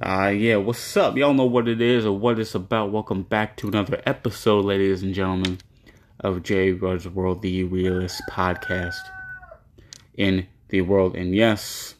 [0.00, 1.16] Uh, yeah, what's up?
[1.16, 2.92] Y'all know what it is or what it's about.
[2.92, 5.58] Welcome back to another episode, ladies and gentlemen,
[6.20, 6.70] of J.
[6.70, 9.00] Rudd's World, the realist podcast
[10.16, 11.16] in the world.
[11.16, 11.96] And yes,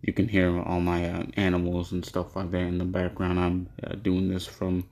[0.00, 3.38] you can hear all my uh, animals and stuff like that in the background.
[3.38, 4.88] I'm uh, doing this from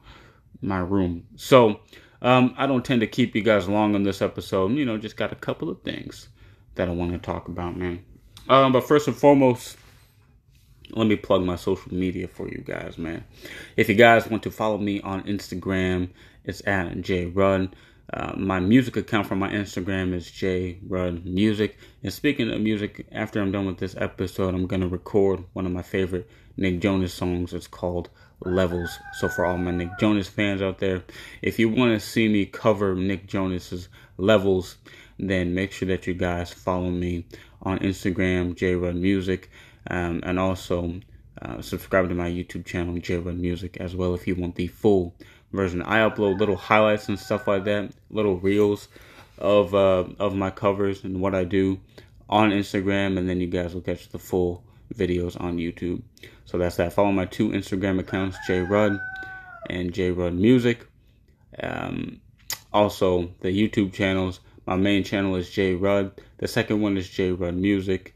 [0.60, 1.26] my room.
[1.36, 1.80] So,
[2.20, 4.72] um, I don't tend to keep you guys long on this episode.
[4.72, 6.28] You know, just got a couple of things
[6.74, 8.04] that I want to talk about, man.
[8.50, 9.78] Um, but first and foremost,
[10.90, 13.24] let me plug my social media for you guys, man.
[13.76, 16.10] If you guys want to follow me on Instagram,
[16.44, 17.74] it's at J Rudd.
[18.12, 21.76] Uh, my music account for my Instagram is J Rudd Music.
[22.02, 25.72] And speaking of music, after I'm done with this episode, I'm gonna record one of
[25.72, 27.52] my favorite Nick Jonas songs.
[27.52, 28.08] It's called
[28.40, 28.98] Levels.
[29.14, 31.02] So for all my Nick Jonas fans out there,
[31.42, 34.76] if you want to see me cover Nick Jonas's Levels,
[35.18, 37.26] then make sure that you guys follow me
[37.62, 39.50] on Instagram, J Rudd Music
[39.90, 41.00] um, and also
[41.42, 44.68] uh, subscribe to my YouTube channel, J Rudd Music, as well if you want the
[44.68, 45.14] full
[45.52, 45.82] version.
[45.82, 48.88] I upload little highlights and stuff like that, little reels
[49.38, 51.78] of uh, of my covers and what I do
[52.28, 56.02] on Instagram, and then you guys will catch the full videos on YouTube.
[56.44, 56.92] So that's that.
[56.92, 58.98] Follow my two Instagram accounts, J Rudd
[59.68, 60.86] and J Rudd Music.
[61.62, 62.20] Um,
[62.72, 64.40] also, the YouTube channels.
[64.66, 66.20] My main channel is J Rudd.
[66.38, 68.15] The second one is J Rudd Music.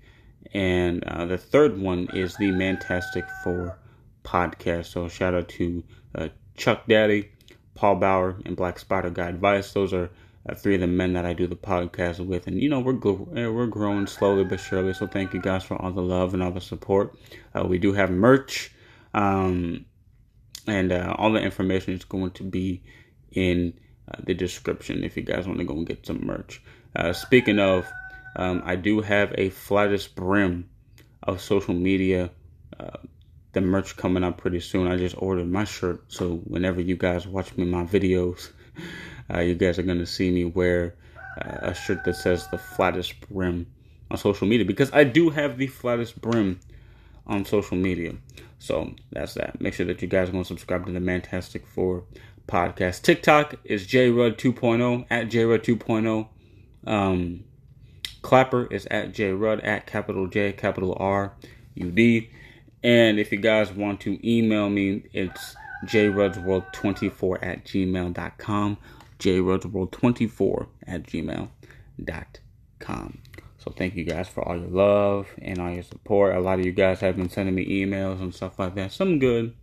[0.53, 3.79] And uh, the third one is the Mantastic Four
[4.25, 4.87] podcast.
[4.87, 7.31] So shout out to uh, Chuck Daddy,
[7.75, 9.73] Paul Bauer, and Black Spider Guy Advice.
[9.73, 10.11] Those are
[10.49, 12.47] uh, three of the men that I do the podcast with.
[12.47, 14.93] And you know we're go- we're growing slowly but surely.
[14.93, 17.17] So thank you guys for all the love and all the support.
[17.55, 18.73] Uh, we do have merch,
[19.15, 19.85] um,
[20.67, 22.83] and uh, all the information is going to be
[23.33, 23.73] in
[24.11, 26.61] uh, the description if you guys want to go and get some merch.
[27.13, 27.87] speaking of
[28.37, 30.69] um, I do have a flattest brim
[31.23, 32.31] of social media.
[32.79, 32.97] Uh,
[33.53, 34.87] the merch coming up pretty soon.
[34.87, 38.51] I just ordered my shirt, so whenever you guys watch me my videos,
[39.35, 40.95] uh, you guys are gonna see me wear
[41.41, 43.67] uh, a shirt that says the flattest brim
[44.11, 46.61] on social media because I do have the flattest brim
[47.27, 48.15] on social media.
[48.59, 49.61] So that's that.
[49.61, 52.05] Make sure that you guys are gonna subscribe to the Mantastic Four
[52.47, 53.03] podcast.
[53.03, 56.29] TikTok is JRud 2.0 at JRud 2.0.
[56.87, 57.45] Um,
[58.23, 61.33] Clapper is at J Rudd at capital J capital R
[61.75, 62.31] U D.
[62.83, 65.55] And if you guys want to email me, it's
[65.85, 68.79] jrudsworld24 at gmail.com.
[69.19, 71.49] jrudsworld24 at gmail.com.
[73.59, 76.35] So thank you guys for all your love and all your support.
[76.35, 78.93] A lot of you guys have been sending me emails and stuff like that.
[78.93, 79.55] Some good,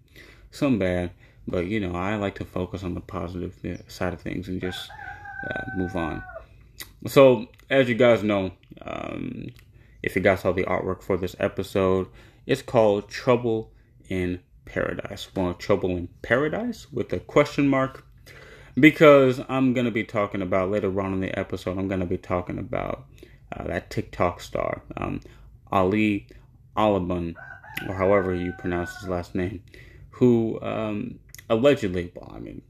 [0.52, 1.12] some bad.
[1.48, 3.56] But you know, I like to focus on the positive
[3.88, 4.92] side of things and just
[5.50, 6.22] uh, move on.
[7.06, 9.48] So, as you guys know, um,
[10.02, 12.08] if you guys saw the artwork for this episode,
[12.46, 13.72] it's called Trouble
[14.10, 15.30] in Paradise.
[15.36, 18.04] Well, Trouble in Paradise with a question mark.
[18.80, 22.06] Because I'm going to be talking about later on in the episode, I'm going to
[22.06, 23.06] be talking about
[23.52, 25.22] uh, that TikTok star, um,
[25.72, 26.28] Ali
[26.76, 27.34] Alaban,
[27.88, 29.64] or however you pronounce his last name,
[30.12, 31.18] who um,
[31.50, 32.62] allegedly, well, I mean,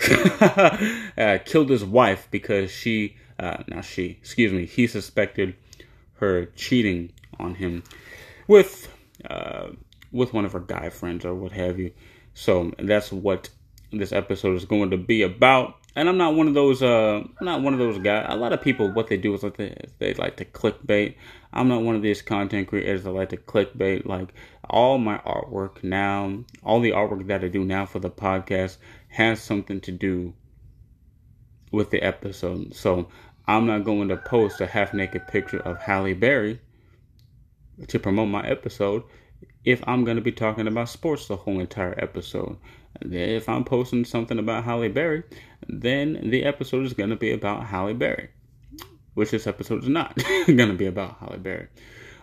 [1.16, 5.54] uh, killed his wife because she uh, now she, excuse me, he suspected
[6.14, 7.82] her cheating on him
[8.46, 8.88] with
[9.28, 9.68] uh,
[10.10, 11.92] with one of her guy friends or what have you.
[12.34, 13.50] So that's what
[13.92, 15.76] this episode is going to be about.
[15.96, 16.82] And I'm not one of those.
[16.82, 18.26] Uh, I'm not one of those guys.
[18.28, 21.16] A lot of people, what they do is like they, they like to clickbait.
[21.52, 24.06] I'm not one of these content creators that like to clickbait.
[24.06, 24.32] Like
[24.68, 28.76] all my artwork now, all the artwork that I do now for the podcast
[29.08, 30.34] has something to do
[31.72, 32.74] with the episode.
[32.74, 33.08] So
[33.48, 36.60] I'm not going to post a half naked picture of Halle Berry
[37.86, 39.04] to promote my episode
[39.64, 42.58] if I'm going to be talking about sports the whole entire episode.
[43.00, 45.22] If I'm posting something about Halle Berry,
[45.66, 48.28] then the episode is going to be about Halle Berry,
[49.14, 50.14] which this episode is not
[50.46, 51.68] going to be about Halle Berry.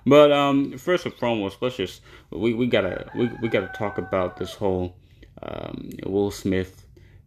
[0.06, 4.38] But um, first and foremost, let's just we, we gotta we, we gotta talk about
[4.38, 4.96] this whole
[5.42, 6.86] um, Will Smith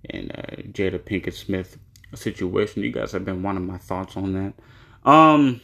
[0.09, 1.77] and uh, Jada Pinkett Smith
[2.15, 2.83] situation.
[2.83, 5.09] You guys have been wanting my thoughts on that.
[5.09, 5.61] Um,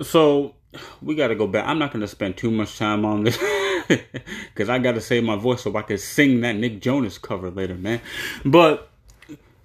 [0.00, 0.54] so
[1.02, 1.66] we got to go back.
[1.66, 3.38] I'm not going to spend too much time on this
[3.88, 7.50] because I got to save my voice so I can sing that Nick Jonas cover
[7.50, 8.00] later, man.
[8.44, 8.90] But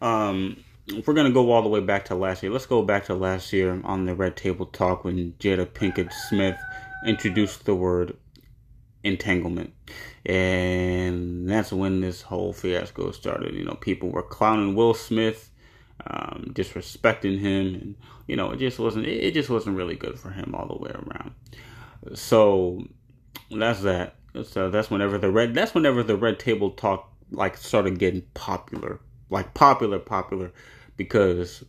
[0.02, 0.64] um,
[1.06, 3.54] we're gonna go all the way back to last year, let's go back to last
[3.54, 6.58] year on the Red Table Talk when Jada Pinkett Smith
[7.06, 8.16] introduced the word
[9.04, 9.74] entanglement.
[10.26, 13.56] And that's when this whole fiasco started.
[13.56, 15.50] You know, people were clowning Will Smith,
[16.06, 17.96] um, disrespecting him, and
[18.28, 20.92] you know, it just wasn't it just wasn't really good for him all the way
[20.92, 21.34] around.
[22.16, 22.84] So
[23.52, 24.16] that's that.
[24.44, 29.00] So that's whenever the red that's whenever the red table talk like started getting popular.
[29.30, 30.52] Like popular popular
[30.98, 31.64] because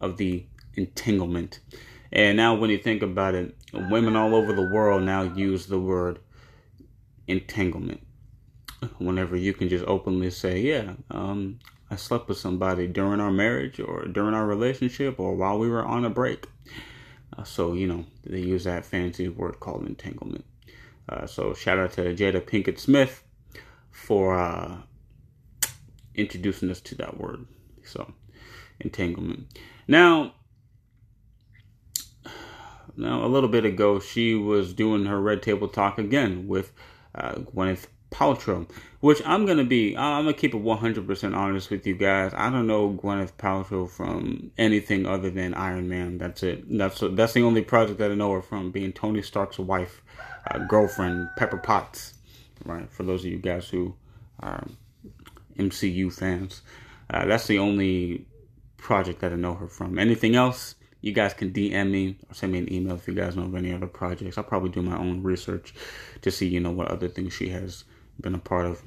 [0.00, 1.60] of the entanglement.
[2.12, 5.78] And now when you think about it, women all over the world now use the
[5.78, 6.20] word
[7.28, 8.00] entanglement.
[8.98, 11.58] Whenever you can just openly say, yeah, um,
[11.90, 15.84] I slept with somebody during our marriage or during our relationship or while we were
[15.84, 16.46] on a break.
[17.36, 20.44] Uh, so, you know, they use that fancy word called entanglement.
[21.08, 23.22] Uh, so, shout out to Jada Pinkett Smith
[23.90, 24.78] for uh,
[26.14, 27.46] introducing us to that word.
[27.84, 28.12] So,
[28.80, 29.46] entanglement.
[29.86, 30.34] Now,
[32.96, 36.72] now a little bit ago, she was doing her red table talk again with
[37.18, 38.68] uh, Gwyneth Paltrow,
[39.00, 39.96] which I'm gonna be.
[39.96, 42.32] I'm gonna keep it 100% honest with you guys.
[42.34, 46.18] I don't know Gwyneth Paltrow from anything other than Iron Man.
[46.18, 46.64] That's it.
[46.78, 50.02] That's that's the only project that I know her from, being Tony Stark's wife,
[50.50, 52.14] uh, girlfriend, Pepper Potts.
[52.64, 52.90] Right.
[52.90, 53.94] For those of you guys who
[54.40, 54.66] are
[55.58, 56.62] MCU fans,
[57.10, 58.26] uh, that's the only
[58.78, 59.98] project that I know her from.
[59.98, 60.76] Anything else?
[61.00, 63.54] You guys can DM me or send me an email if you guys know of
[63.54, 64.36] any other projects.
[64.36, 65.72] I'll probably do my own research
[66.22, 67.84] to see, you know, what other things she has
[68.20, 68.82] been a part of.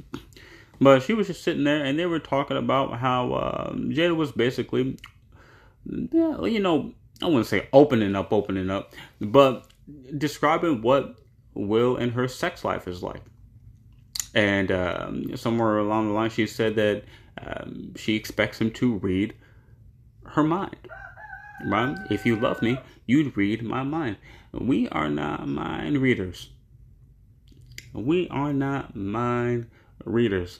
[0.81, 4.31] But she was just sitting there, and they were talking about how uh, Jada was
[4.31, 4.97] basically,
[5.85, 9.67] you know, I wouldn't say opening up, opening up, but
[10.17, 11.15] describing what
[11.53, 13.21] Will and her sex life is like.
[14.33, 17.03] And um, somewhere along the line, she said that
[17.45, 19.33] um, she expects him to read
[20.25, 20.87] her mind.
[21.65, 21.97] Right?
[22.09, 24.17] If you love me, you'd read my mind.
[24.53, 26.49] We are not mind readers.
[27.93, 29.69] We are not mind
[30.05, 30.59] readers.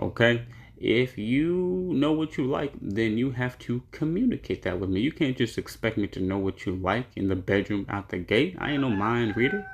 [0.00, 0.46] Okay?
[0.76, 5.00] If you know what you like, then you have to communicate that with me.
[5.00, 8.18] You can't just expect me to know what you like in the bedroom out the
[8.18, 8.56] gate.
[8.58, 9.66] I ain't no mind reader.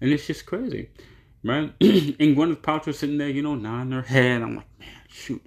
[0.00, 0.88] And it's just crazy,
[1.44, 1.72] right?
[1.80, 4.42] and Gwyneth Paltrow sitting there, you know, nodding her head.
[4.42, 5.42] I'm like, man, shoot.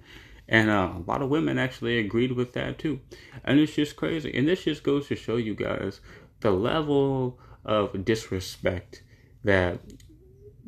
[0.48, 3.00] And uh, a lot of women actually agreed with that too.
[3.44, 4.32] And it's just crazy.
[4.36, 6.00] And this just goes to show you guys
[6.40, 9.02] the level of disrespect
[9.42, 9.80] that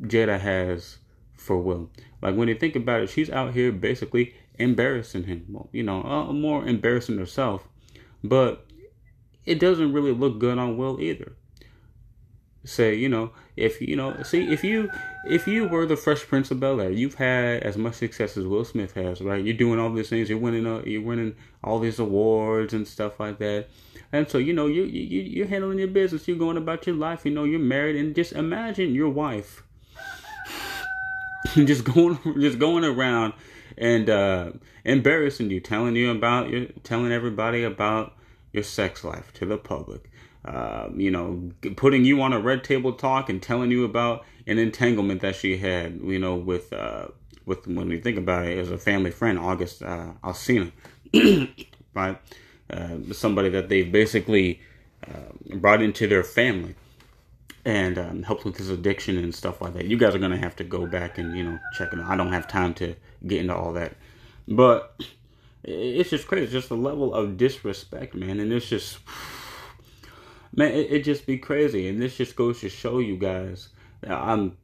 [0.01, 0.97] Jada has
[1.35, 1.89] for Will.
[2.21, 5.45] Like when you think about it, she's out here basically embarrassing him.
[5.49, 7.67] Well, you know, uh, more embarrassing herself.
[8.21, 8.65] But
[9.45, 11.37] it doesn't really look good on Will either
[12.63, 14.89] say, you know, if you know, see, if you
[15.25, 18.45] if you were the Fresh Prince of Bel Air, you've had as much success as
[18.45, 19.43] Will Smith has, right?
[19.43, 23.19] You're doing all these things, you're winning, uh, you're winning all these awards and stuff
[23.19, 23.67] like that,
[24.11, 27.25] and so you know, you you you're handling your business, you're going about your life,
[27.25, 29.63] you know, you're married, and just imagine your wife
[31.55, 33.33] just going just going around
[33.77, 34.51] and uh,
[34.83, 38.13] embarrassing you, telling you about your telling everybody about
[38.51, 40.09] your sex life to the public.
[40.45, 44.57] Uh, you know, putting you on a red table talk and telling you about an
[44.57, 47.07] entanglement that she had, you know, with uh,
[47.45, 50.71] with when we think about it, as a family friend, August uh, Alsina,
[51.93, 52.17] right?
[52.69, 54.59] Uh, somebody that they've basically
[55.07, 56.75] uh, brought into their family
[57.63, 59.85] and um, helped with his addiction and stuff like that.
[59.85, 61.99] You guys are gonna have to go back and you know check it.
[61.99, 62.09] out.
[62.09, 62.95] I don't have time to
[63.27, 63.95] get into all that,
[64.47, 64.99] but
[65.63, 66.45] it's just crazy.
[66.45, 68.97] It's just the level of disrespect, man, and it's just
[70.55, 71.87] man, it, it just be crazy.
[71.87, 73.69] And this just goes to show you guys
[74.01, 74.57] that I'm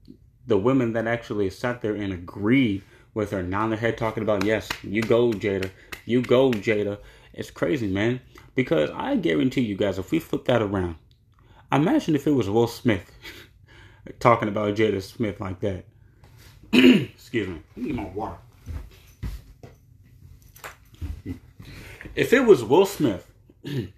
[0.47, 4.43] the women that actually sat there and agreed with her, nodding their head, talking about,
[4.43, 5.71] yes, you go, Jada,
[6.05, 6.99] you go, Jada.
[7.33, 8.21] It's crazy, man.
[8.53, 10.95] Because I guarantee you guys, if we flip that around,
[11.71, 13.11] imagine if it was Will Smith
[14.19, 15.85] talking about Jada Smith like that.
[16.73, 17.61] Excuse me.
[17.75, 18.37] Need my water.
[22.15, 23.29] If it was Will Smith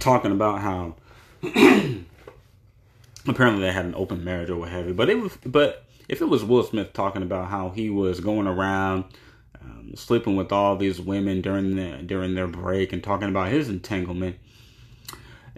[0.00, 0.96] talking about how
[3.26, 4.94] apparently they had an open marriage or what have you.
[4.94, 8.46] But it was, but if it was Will Smith talking about how he was going
[8.46, 9.04] around
[9.62, 13.68] um, sleeping with all these women during the during their break and talking about his
[13.68, 14.36] entanglement,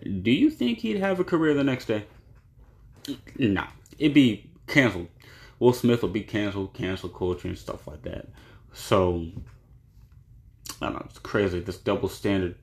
[0.04, 2.04] do you think he'd have a career the next day?
[3.38, 5.08] Nah, it'd be canceled.
[5.58, 8.28] Will Smith will be canceled, cancel culture and stuff like that.
[8.72, 9.26] So
[10.80, 11.60] I don't know, it's crazy.
[11.60, 12.56] This double standard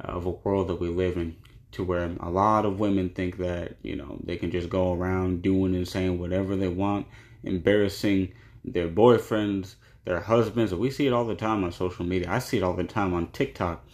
[0.00, 1.36] of a world that we live in
[1.72, 5.42] to where a lot of women think that you know they can just go around
[5.42, 7.06] doing and saying whatever they want
[7.44, 8.32] embarrassing
[8.64, 9.74] their boyfriends
[10.04, 10.74] their husbands.
[10.74, 12.30] We see it all the time on social media.
[12.30, 13.84] I see it all the time on tiktok.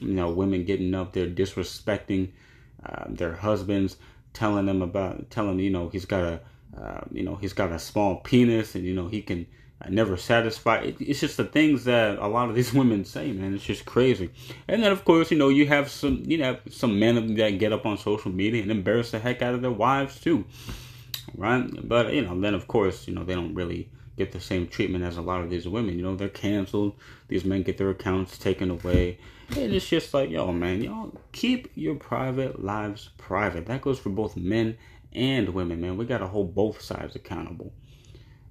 [0.00, 2.30] You know women getting up there disrespecting
[2.84, 3.96] uh, their husbands
[4.32, 6.40] telling them about telling you know he's got a
[6.80, 9.46] uh, you know he's got a small penis and you know he can
[9.88, 10.96] never satisfied.
[11.00, 13.54] It's just the things that a lot of these women say, man.
[13.54, 14.30] It's just crazy.
[14.68, 17.72] And then, of course, you know, you have some, you know, some men that get
[17.72, 20.44] up on social media and embarrass the heck out of their wives too,
[21.36, 21.66] right?
[21.88, 25.02] But you know, then of course, you know, they don't really get the same treatment
[25.02, 25.96] as a lot of these women.
[25.96, 26.94] You know, they're canceled.
[27.28, 29.18] These men get their accounts taken away.
[29.56, 33.66] And it's just like, yo, man, y'all keep your private lives private.
[33.66, 34.76] That goes for both men
[35.12, 35.96] and women, man.
[35.96, 37.72] We got to hold both sides accountable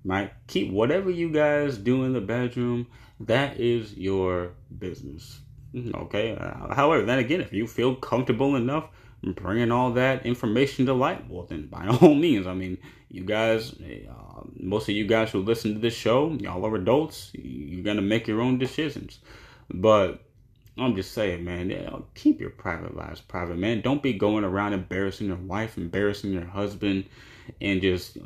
[0.10, 0.34] right?
[0.48, 2.88] Keep whatever you guys do in the bedroom,
[3.20, 5.40] that is your business.
[5.76, 6.36] Okay.
[6.36, 8.90] Uh, however, then again, if you feel comfortable enough
[9.22, 13.74] bringing all that information to light, well, then by all means, I mean, you guys,
[13.74, 17.32] uh, most of you guys who listen to this show, y'all are adults.
[17.34, 19.20] You're gonna make your own decisions,
[19.70, 20.26] but.
[20.78, 21.76] I'm just saying, man,
[22.16, 23.82] keep your private lives private, man.
[23.82, 27.04] Don't be going around embarrassing your wife, embarrassing your husband,
[27.60, 28.18] and just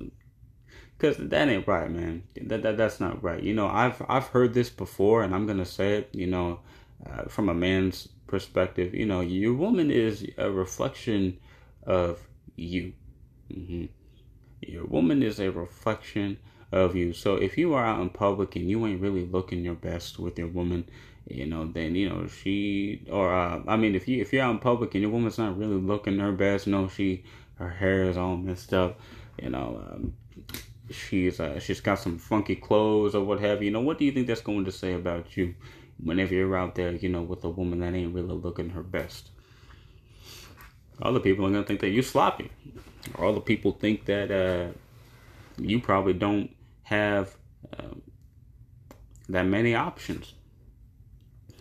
[1.03, 2.23] because that ain't right, man.
[2.41, 3.43] That, that that's not right.
[3.43, 6.09] You know, I've I've heard this before, and I'm gonna say it.
[6.13, 6.61] You know,
[7.05, 11.39] uh, from a man's perspective, you know, your woman is a reflection
[11.85, 12.93] of you.
[13.51, 13.85] Mm-hmm.
[14.61, 16.37] Your woman is a reflection
[16.71, 17.11] of you.
[17.11, 20.39] So if you are out in public and you ain't really looking your best with
[20.39, 20.89] your woman,
[21.27, 24.51] you know, then you know she or uh, I mean, if you if you're out
[24.51, 28.15] in public and your woman's not really looking her best, know, she her hair is
[28.15, 29.01] all messed up,
[29.41, 29.83] you know.
[29.85, 30.13] Um,
[30.93, 33.65] she's uh, she's got some funky clothes or what have you.
[33.67, 35.55] You know, what do you think that's going to say about you
[36.01, 39.29] whenever you're out there, you know, with a woman that ain't really looking her best?
[41.01, 42.51] Other people are gonna think that you're sloppy,
[43.15, 44.71] or other people think that uh,
[45.57, 47.35] you probably don't have
[47.77, 47.95] uh,
[49.29, 50.33] that many options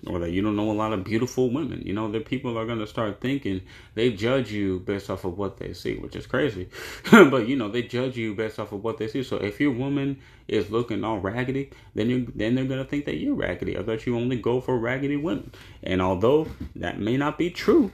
[0.06, 1.82] or that you don't know a lot of beautiful women.
[1.84, 3.62] You know, that people are going to start thinking
[3.94, 6.68] they judge you based off of what they see, which is crazy.
[7.10, 9.22] but you know, they judge you based off of what they see.
[9.22, 13.04] So if your woman is looking all raggedy, then you then they're going to think
[13.04, 15.52] that you're raggedy or that you only go for raggedy women.
[15.82, 17.92] And although that may not be true,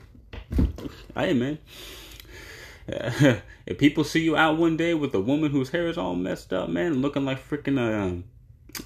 [1.15, 1.59] hey man.
[3.67, 6.55] if people see you out one day with a woman whose hair is all messed
[6.55, 8.25] up, man, looking like freaking um,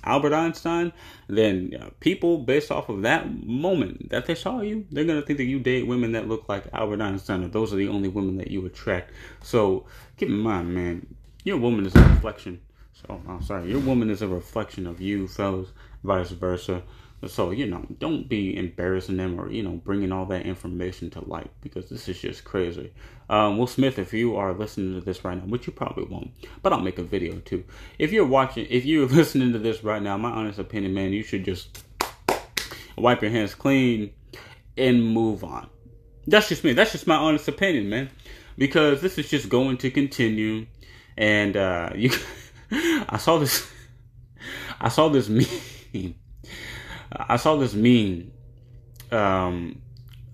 [0.04, 0.92] Albert Einstein,
[1.28, 5.44] then people, based off of that moment that they saw you, they're gonna think that
[5.44, 8.50] you date women that look like Albert Einstein, or those are the only women that
[8.50, 9.12] you attract.
[9.42, 9.86] So
[10.16, 12.60] keep in mind, man, your woman is a reflection.
[12.92, 15.68] So I'm sorry, your woman is a reflection of you, fellas,
[16.04, 16.82] vice versa.
[17.29, 21.25] So, you know, don't be embarrassing them or, you know, bringing all that information to
[21.25, 22.93] light because this is just crazy.
[23.31, 26.33] Um, Will Smith, if you are listening to this right now, which you probably won't,
[26.62, 27.64] but I'll make a video too.
[27.99, 31.23] If you're watching, if you're listening to this right now, my honest opinion, man, you
[31.23, 31.85] should just
[32.97, 34.12] wipe your hands clean
[34.76, 35.69] and move on.
[36.26, 36.73] That's just me.
[36.73, 38.11] That's just my honest opinion, man.
[38.59, 40.67] Because this is just going to continue.
[41.17, 42.11] And, uh, you,
[42.73, 43.71] I saw this,
[44.81, 46.17] I saw this meme
[47.14, 48.31] I saw this meme
[49.11, 49.81] um,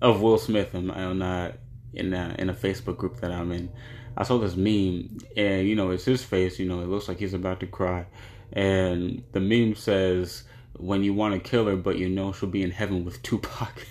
[0.01, 1.51] of Will Smith on uh,
[1.93, 3.69] in uh, in a Facebook group that I'm in.
[4.17, 6.59] I saw this meme, and you know, it's his face.
[6.59, 8.05] You know, it looks like he's about to cry,
[8.53, 10.43] and the meme says,
[10.77, 13.85] "When you want to kill her, but you know she'll be in heaven with Tupac."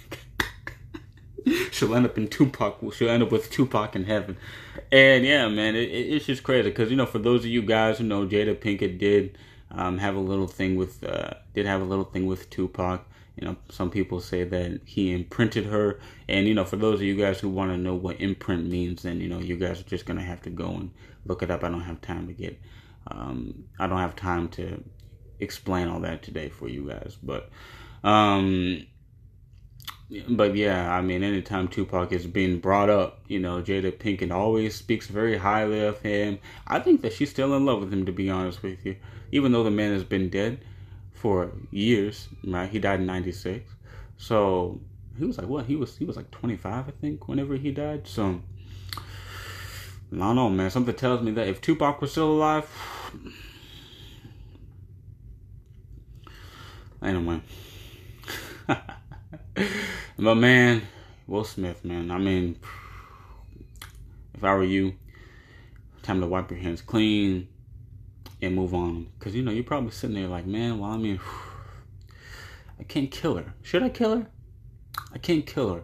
[1.73, 2.79] she'll end up in Tupac.
[2.95, 4.37] She'll end up with Tupac in heaven,
[4.91, 7.99] and yeah, man, it, it's just crazy because you know, for those of you guys
[7.99, 9.37] who know, Jada Pinkett did
[9.71, 13.05] um, have a little thing with uh, did have a little thing with Tupac.
[13.37, 17.03] You know, some people say that he imprinted her, and you know, for those of
[17.03, 19.85] you guys who want to know what imprint means, then you know, you guys are
[19.85, 20.91] just gonna have to go and
[21.25, 21.63] look it up.
[21.63, 22.61] I don't have time to get,
[23.09, 24.83] um, I don't have time to
[25.39, 27.51] explain all that today for you guys, but,
[28.03, 28.87] um,
[30.29, 34.75] but yeah, I mean, anytime Tupac is being brought up, you know, Jada Pinkett always
[34.75, 36.39] speaks very highly of him.
[36.67, 38.97] I think that she's still in love with him, to be honest with you
[39.33, 40.59] even though the man has been dead
[41.13, 42.71] for years, right?
[42.71, 43.71] He died in '96,
[44.17, 44.81] so
[45.19, 45.67] he was like what?
[45.67, 48.07] He was he was like 25, I think, whenever he died.
[48.07, 48.41] So
[48.97, 50.71] I don't know, man.
[50.71, 52.69] Something tells me that if Tupac was still alive,
[57.03, 57.41] anyway.
[60.19, 60.83] but man,
[61.27, 62.11] Will Smith, man.
[62.11, 62.59] I mean,
[64.35, 64.95] if I were you,
[66.03, 67.49] time to wipe your hands clean
[68.41, 69.09] and move on.
[69.19, 71.21] Because, you know, you're probably sitting there like, man, well, I mean,
[72.81, 73.55] I can't kill her.
[73.63, 74.27] Should I kill her?
[75.13, 75.83] I can't kill her.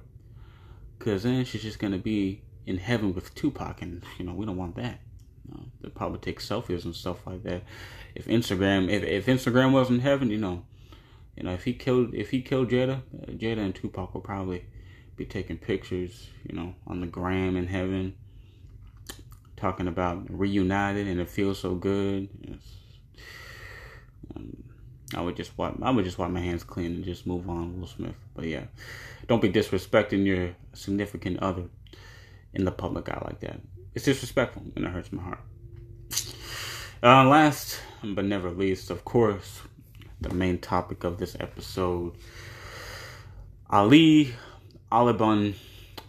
[0.98, 4.56] Because then she's just to be in heaven with Tupac, and, you know, we don't
[4.56, 5.00] want that.
[5.46, 7.62] You they'll probably take selfies and stuff like that.
[8.14, 10.64] If Instagram, if, if Instagram wasn't heaven, you know,
[11.36, 14.64] you know, if he killed, if he killed Jada, uh, Jada and Tupac will probably
[15.16, 18.14] be taking pictures, you know, on the gram in heaven
[19.56, 22.28] talking about reunited and it feels so good.
[24.36, 24.62] Um,
[25.14, 25.74] I would just wipe.
[25.82, 28.16] I would just wipe my hands clean and just move on, Will Smith.
[28.34, 28.64] But yeah,
[29.28, 31.64] don't be disrespecting your significant other
[32.52, 33.60] in the public eye like that.
[33.94, 35.40] It's disrespectful and it hurts my heart.
[37.02, 39.62] Uh, last but never least, of course,
[40.24, 42.14] the main topic of this episode
[43.70, 44.34] Ali
[44.92, 45.54] Alibun.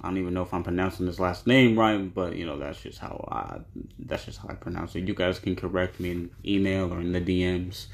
[0.02, 2.82] I don't even know if I'm pronouncing his last name right, but you know that's
[2.82, 3.60] just how I
[4.00, 5.08] that's just how I pronounce it.
[5.08, 7.88] You guys can correct me in email or in the DMs.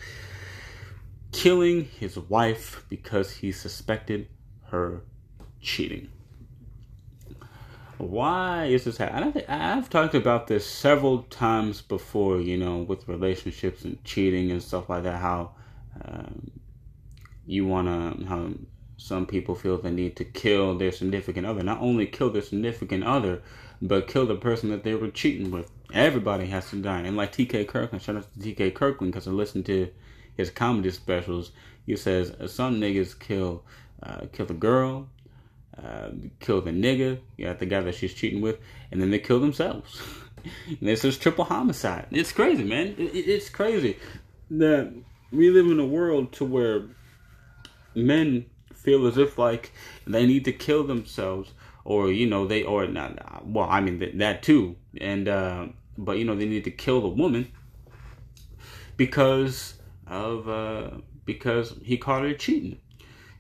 [1.31, 4.27] Killing his wife because he suspected
[4.67, 5.03] her
[5.61, 6.09] cheating.
[7.97, 9.45] Why is this happening?
[9.47, 14.89] I've talked about this several times before, you know, with relationships and cheating and stuff
[14.89, 15.21] like that.
[15.21, 15.51] How
[16.03, 16.51] um,
[17.45, 18.51] you want to, how
[18.97, 21.63] some people feel the need to kill their significant other.
[21.63, 23.41] Not only kill their significant other,
[23.81, 25.71] but kill the person that they were cheating with.
[25.93, 26.99] Everybody has to die.
[26.99, 29.89] And like TK Kirkland, shout out to TK Kirkland because I listened to
[30.37, 31.51] his comedy specials.
[31.85, 33.63] He says some niggas kill
[34.03, 35.07] uh, kill the girl,
[35.77, 38.57] uh, kill the nigga, yeah, the guy that she's cheating with,
[38.91, 40.01] and then they kill themselves.
[40.67, 42.07] and this is triple homicide.
[42.11, 42.95] It's crazy, man.
[42.97, 43.97] It, it, it's crazy
[44.51, 44.93] that
[45.31, 46.83] we live in a world to where
[47.95, 49.71] men feel as if like
[50.07, 51.51] they need to kill themselves
[51.85, 54.75] or you know they or not well i mean that, too.
[54.99, 57.51] And uh, but you know they need to kill the woman
[58.97, 59.75] because
[60.07, 60.91] of uh
[61.25, 62.79] because he caught her cheating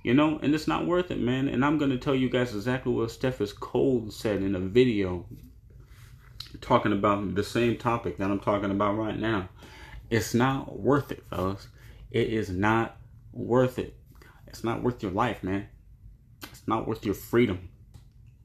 [0.03, 0.39] you know?
[0.41, 1.47] And it's not worth it man.
[1.47, 5.25] And i'm gonna tell you guys exactly what Steffes Cole said in a video
[6.61, 9.49] talking about the same topic that i'm talking about right now.
[10.09, 11.67] It's not worth it fellas
[12.11, 12.97] it is not
[13.33, 13.97] worth it
[14.51, 15.67] it's not worth your life, man.
[16.43, 17.69] It's not worth your freedom.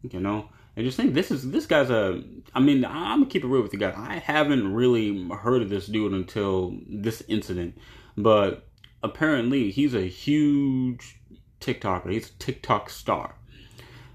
[0.03, 0.49] You know?
[0.77, 2.23] And just think this is this guy's a
[2.55, 3.95] I mean, I'm gonna keep it real with you guys.
[3.97, 7.77] I haven't really heard of this dude until this incident.
[8.17, 8.69] But
[9.03, 11.19] apparently he's a huge
[11.61, 12.13] TikToker.
[12.13, 13.35] He's a TikTok star.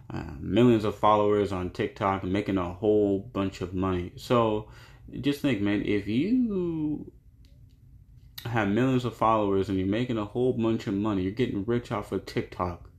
[0.10, 4.12] Uh, millions of followers on TikTok making a whole bunch of money.
[4.16, 4.70] So
[5.20, 7.12] just think, man, if you
[8.46, 11.24] have millions of followers and you're making a whole bunch of money.
[11.24, 12.90] You're getting rich off of TikTok.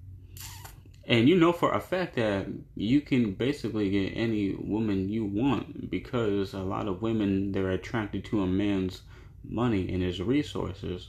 [1.05, 5.91] And you know for a fact that you can basically get any woman you want
[5.91, 9.03] because a lot of women they're attracted to a man's
[9.45, 11.09] money and his resources.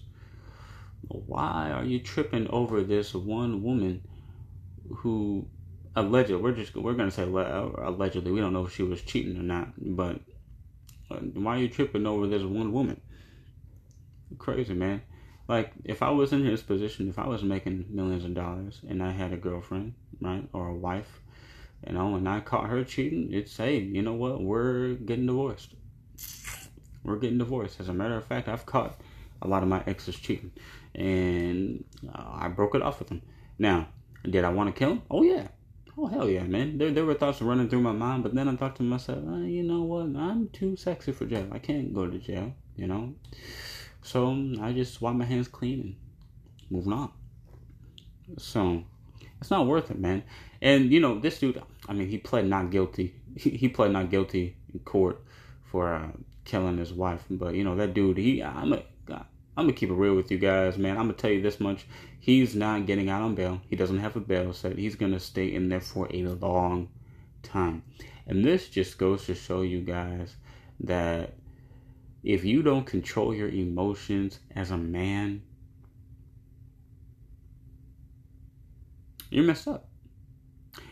[1.08, 4.02] Why are you tripping over this one woman
[4.90, 5.46] who
[5.96, 9.44] allegedly we're just we're gonna say allegedly we don't know if she was cheating or
[9.44, 10.20] not, but
[11.12, 13.00] uh, why are you tripping over this one woman?
[14.38, 15.02] Crazy, man.
[15.48, 19.04] Like, if I was in his position, if I was making millions of dollars and
[19.04, 21.20] I had a girlfriend, right, or a wife,
[21.86, 24.42] you know, and I caught her cheating, it's, hey, you know what?
[24.42, 25.76] We're getting divorced.
[27.04, 27.82] We're getting divorced.
[27.82, 29.02] As a matter of fact, I've caught
[29.42, 30.52] a lot of my exes cheating,
[30.96, 33.22] and uh, I broke it off with them.
[33.60, 33.90] Now,
[34.24, 35.02] did I want to kill him?
[35.12, 35.50] Oh, yeah.
[35.98, 36.78] Oh, hell yeah, man.
[36.78, 39.44] There, there were thoughts running through my mind, but then I thought to myself, oh,
[39.44, 40.16] you know what?
[40.16, 41.50] I'm too sexy for jail.
[41.52, 43.14] I can't go to jail, you know?
[44.04, 45.96] So I just wipe my hands clean and
[46.70, 47.12] moving on.
[48.38, 48.84] So
[49.40, 50.24] it's not worth it, man.
[50.62, 53.16] And you know, this dude, I mean, he pled not guilty.
[53.36, 55.24] He, he pled not guilty in court
[55.64, 56.12] for uh,
[56.46, 57.24] killing his wife.
[57.32, 58.84] But you know, that dude, he, I'm a,
[59.56, 60.98] I'm gonna keep it real with you guys, man.
[60.98, 61.86] I'm gonna tell you this much:
[62.20, 63.62] he's not getting out on bail.
[63.70, 64.78] He doesn't have a bail set.
[64.78, 66.90] He's gonna stay in there for a long
[67.44, 67.84] time.
[68.28, 70.36] And this just goes to show you guys
[70.80, 71.34] that
[72.24, 75.42] if you don't control your emotions as a man,
[79.30, 79.90] you're messed up.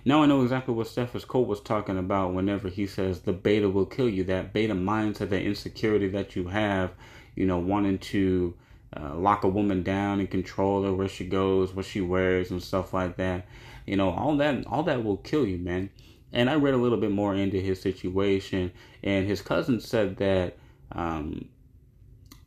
[0.03, 3.69] Now I know exactly what Steffes Cole was talking about whenever he says the beta
[3.69, 4.23] will kill you.
[4.25, 6.91] That beta mindset, that insecurity that you have,
[7.35, 8.55] you know, wanting to
[8.95, 12.61] uh, lock a woman down and control her where she goes, what she wears, and
[12.61, 13.45] stuff like that.
[13.85, 15.89] You know, all that, all that will kill you, man.
[16.33, 18.71] And I read a little bit more into his situation,
[19.03, 20.57] and his cousin said that
[20.93, 21.49] um,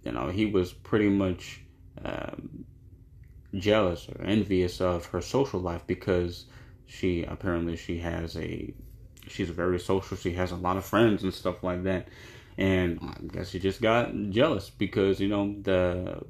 [0.04, 1.60] you know, he was pretty much
[2.04, 2.64] um,
[3.54, 6.46] jealous or envious of her social life because
[6.86, 8.72] she apparently she has a
[9.26, 10.16] she's very social.
[10.16, 12.08] She has a lot of friends and stuff like that.
[12.56, 16.22] And I guess she just got jealous because you know the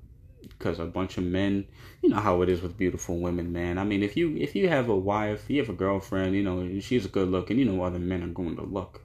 [0.43, 1.67] because a bunch of men,
[2.03, 3.79] you know how it is with beautiful women, man.
[3.79, 6.81] I mean, if you if you have a wife, you have a girlfriend, you know
[6.81, 9.04] she's good looking, you know other men are going to look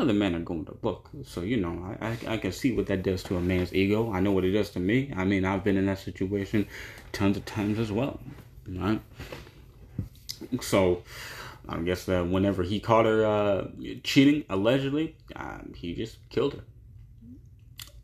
[0.00, 1.10] other men are going to book.
[1.24, 4.12] So, you know, I, I, I, can see what that does to a man's ego.
[4.12, 5.12] I know what it does to me.
[5.16, 6.66] I mean, I've been in that situation
[7.12, 8.20] tons of times as well.
[8.66, 9.00] Right?
[10.60, 11.02] So,
[11.68, 13.68] I guess that whenever he caught her uh,
[14.02, 16.64] cheating, allegedly, um, he just killed her.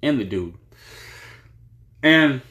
[0.03, 0.55] And the dude.
[2.03, 2.43] And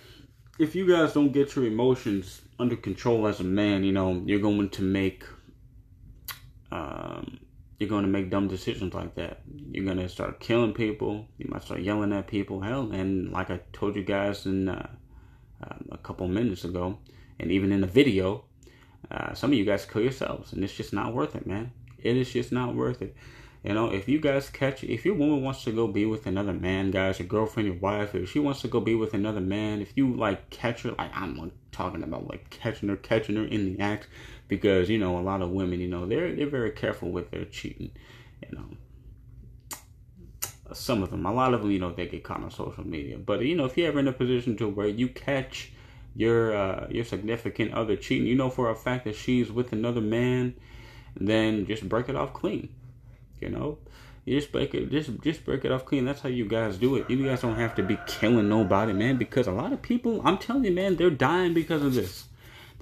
[0.60, 4.39] if you guys don't get your emotions under control as a man, you know, you're
[4.39, 5.23] going to make
[6.71, 7.39] um,
[7.78, 9.42] you're going to make dumb decisions like that.
[9.72, 11.28] You're going to start killing people.
[11.38, 12.62] You might start yelling at people.
[12.62, 14.90] Hell, and like I told you guys in uh,
[15.64, 16.98] uh, a couple minutes ago,
[17.40, 18.46] and even in the video,
[19.12, 21.72] uh, some of you guys kill yourselves, and it's just not worth it, man.
[22.02, 23.16] It is just not worth it.
[23.64, 26.54] You know, if you guys catch, if your woman wants to go be with another
[26.54, 29.82] man, guys, your girlfriend, your wife, if she wants to go be with another man,
[29.82, 33.66] if you like catch her, like I'm talking about like catching her, catching her in
[33.66, 34.08] the act,
[34.47, 37.45] because you know a lot of women, you know, they're they're very careful with their
[37.45, 37.91] cheating,
[38.41, 38.65] you know.
[40.73, 43.17] Some of them, a lot of them, you know, they get caught on social media.
[43.17, 45.71] But you know, if you're ever in a position to where you catch
[46.15, 50.01] your uh, your significant other cheating, you know for a fact that she's with another
[50.01, 50.55] man,
[51.15, 52.69] then just break it off clean
[53.39, 53.77] you know,
[54.25, 56.05] you just break it, just just break it off clean.
[56.05, 57.10] That's how you guys do it.
[57.10, 59.17] You guys don't have to be killing nobody, man.
[59.17, 62.25] Because a lot of people, I'm telling you, man, they're dying because of this.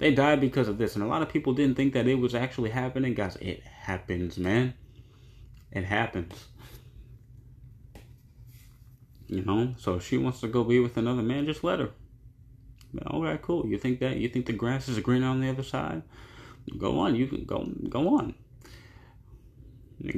[0.04, 2.34] They died because of this, and a lot of people didn't think that it was
[2.34, 3.36] actually happening, guys.
[3.36, 4.74] It happens, man.
[5.72, 6.44] It happens.
[9.28, 11.88] You know, so if she wants to go be with another man, just let her.
[13.06, 13.66] All right, cool.
[13.66, 16.02] You think that you think the grass is greener on the other side?
[16.76, 17.14] Go on.
[17.14, 18.34] You can go go on.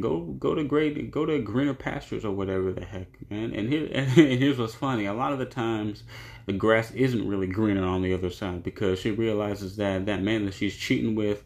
[0.00, 3.52] Go go to great go to greener pastures or whatever the heck, man.
[3.52, 5.06] And here and here's what's funny.
[5.06, 6.02] A lot of the times
[6.46, 10.44] the grass isn't really greener on the other side because she realizes that that man
[10.46, 11.44] that she's cheating with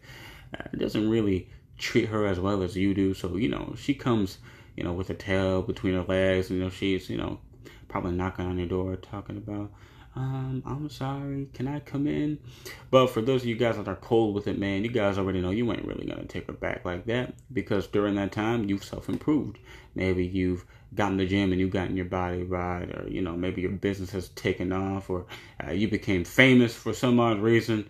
[0.59, 1.49] uh, doesn't really
[1.81, 3.15] treat her as well as you do.
[3.15, 4.39] So, you know, she comes,
[4.77, 7.41] you know, with her tail between her legs, you know, she's, you know,
[7.89, 9.73] probably knocking on your door talking about
[10.17, 12.39] um, I'm sorry, can I come in?
[12.91, 15.41] But for those of you guys that are cold with it, man, you guys already
[15.41, 18.85] know you ain't really gonna take her back like that because during that time you've
[18.85, 19.59] self improved.
[19.95, 23.63] Maybe you've gotten the gym and you've gotten your body right, or you know, maybe
[23.63, 25.27] your business has taken off, or
[25.65, 27.89] uh, you became famous for some odd reason.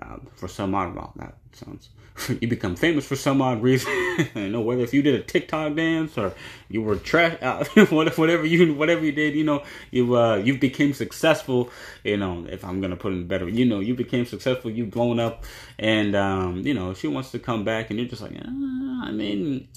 [0.00, 1.88] Uh, for some odd, well, that sounds
[2.40, 3.92] you become famous for some odd reason.
[4.34, 6.34] you know, whether if you did a TikTok dance or
[6.68, 10.92] you were trash, uh, whatever you whatever you did, you know, you uh, you became
[10.92, 11.70] successful.
[12.04, 14.70] You know, if I'm gonna put it better, you know, you became successful.
[14.70, 15.44] You've blown up,
[15.78, 19.10] and um, you know, she wants to come back, and you're just like, ah, I
[19.12, 19.68] mean.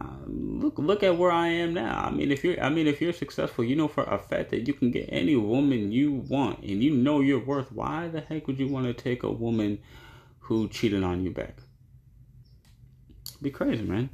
[0.00, 2.04] Uh, look, look at where I am now.
[2.04, 4.68] I mean, if you're, I mean, if you're successful, you know for a fact that
[4.68, 7.72] you can get any woman you want, and you know your worth.
[7.72, 9.80] Why the heck would you want to take a woman
[10.48, 11.58] who cheated on you back.
[13.42, 14.08] Be crazy, man.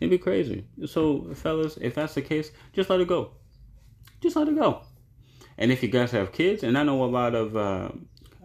[0.00, 0.66] It'd be crazy.
[0.86, 3.30] So, fellas, if that's the case, just let it go.
[4.20, 4.82] Just let it go.
[5.56, 7.90] And if you guys have kids, and I know a lot of, uh,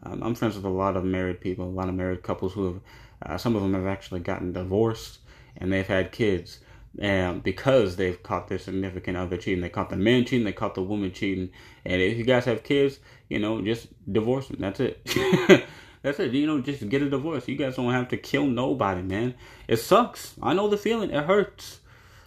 [0.04, 2.82] I'm friends with a lot of married people, a lot of married couples who have,
[3.26, 5.18] uh, some of them have actually gotten divorced
[5.58, 6.60] and they've had kids.
[7.00, 10.76] And because they've caught their significant other cheating, they caught the man cheating, they caught
[10.76, 11.50] the woman cheating.
[11.86, 14.58] And if you guys have kids, you know, just divorce them.
[14.60, 15.06] That's it.
[16.02, 16.34] That's it.
[16.34, 17.48] You know, just get a divorce.
[17.48, 19.36] You guys don't have to kill nobody, man.
[19.68, 20.36] It sucks.
[20.42, 21.12] I know the feeling.
[21.12, 21.82] It hurts.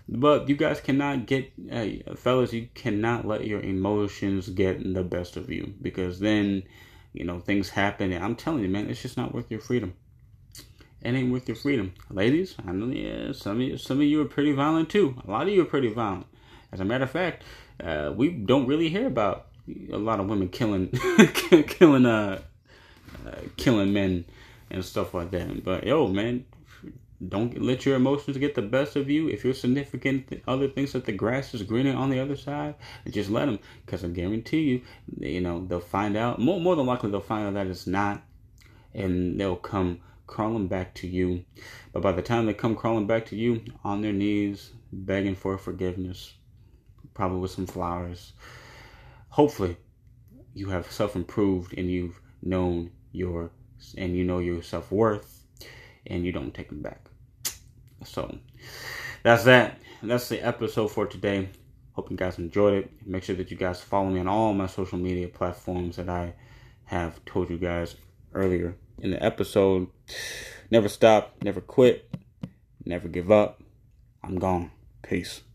[0.08, 5.36] But you guys cannot get, hey, fellas, you cannot let your emotions get the best
[5.36, 6.64] of you because then,
[7.12, 8.12] you know, things happen.
[8.12, 9.94] And I'm telling you, man, it's just not worth your freedom.
[11.02, 11.94] It ain't worth your freedom.
[12.10, 15.16] Ladies, I know, yeah, some of you, some of you are pretty violent too.
[15.26, 16.26] A lot of you are pretty violent.
[16.72, 17.42] As a matter of fact,
[17.82, 19.46] uh, we don't really hear about
[19.92, 20.88] a lot of women killing,
[21.66, 22.40] killing, uh,
[23.26, 24.26] uh, killing men
[24.70, 25.64] and stuff like that.
[25.64, 26.44] But yo, man,
[27.26, 29.28] don't let your emotions get the best of you.
[29.28, 32.74] If your significant other thinks that the grass is greener on the other side,
[33.08, 33.58] just let them.
[33.84, 34.82] Because I guarantee you,
[35.18, 36.38] you know, they'll find out.
[36.38, 38.22] More, more than likely, they'll find out that it's not,
[38.94, 41.44] and they'll come crawling back to you.
[41.92, 45.58] But by the time they come crawling back to you, on their knees, begging for
[45.58, 46.32] forgiveness,
[47.12, 48.32] probably with some flowers.
[49.28, 49.76] Hopefully,
[50.54, 53.50] you have self improved and you've known your
[53.98, 55.44] and you know your self worth
[56.06, 57.04] and you don't take them back.
[58.04, 58.38] So
[59.22, 59.78] that's that.
[60.02, 61.50] That's the episode for today.
[61.92, 62.90] Hope you guys enjoyed it.
[63.04, 66.34] Make sure that you guys follow me on all my social media platforms that I
[66.84, 67.96] have told you guys
[68.32, 69.88] earlier in the episode.
[70.70, 72.08] Never stop, never quit,
[72.84, 73.62] never give up.
[74.22, 74.70] I'm gone.
[75.02, 75.42] Peace.